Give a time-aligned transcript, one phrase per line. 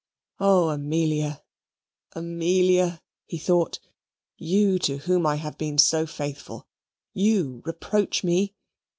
[0.39, 1.43] "O Amelia,
[2.13, 3.77] Amelia," he thought,
[4.35, 6.67] "you to whom I have been so faithful
[7.13, 8.55] you reproach me!